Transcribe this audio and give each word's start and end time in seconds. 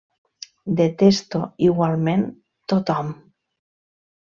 Detesto 0.79 1.39
igualment 1.67 2.27
tothom. 2.67 3.17